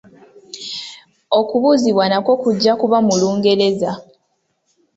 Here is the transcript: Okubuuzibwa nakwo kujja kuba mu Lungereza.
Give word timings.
Okubuuzibwa 1.39 2.03
nakwo 2.09 2.33
kujja 2.43 2.71
kuba 2.81 2.97
mu 3.05 3.13
Lungereza. 3.21 3.91